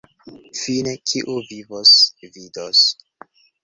[0.61, 1.95] Fine, kiu vivos,
[2.25, 2.87] vidos.